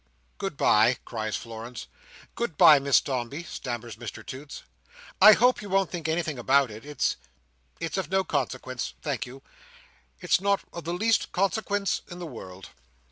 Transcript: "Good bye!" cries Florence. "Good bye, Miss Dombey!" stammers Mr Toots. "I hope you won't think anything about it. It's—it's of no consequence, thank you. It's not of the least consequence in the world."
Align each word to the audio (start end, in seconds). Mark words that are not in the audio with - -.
"Good 0.39 0.57
bye!" 0.57 0.97
cries 1.05 1.35
Florence. 1.35 1.85
"Good 2.33 2.57
bye, 2.57 2.79
Miss 2.79 2.99
Dombey!" 3.01 3.43
stammers 3.43 3.97
Mr 3.97 4.25
Toots. 4.25 4.63
"I 5.21 5.33
hope 5.33 5.61
you 5.61 5.69
won't 5.69 5.91
think 5.91 6.07
anything 6.09 6.39
about 6.39 6.71
it. 6.71 6.83
It's—it's 6.83 7.97
of 7.97 8.09
no 8.09 8.23
consequence, 8.23 8.95
thank 9.03 9.27
you. 9.27 9.43
It's 10.19 10.41
not 10.41 10.61
of 10.73 10.85
the 10.85 10.93
least 10.93 11.31
consequence 11.33 12.01
in 12.07 12.17
the 12.17 12.25
world." 12.25 12.71